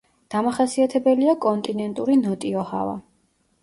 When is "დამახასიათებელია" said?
0.35-1.37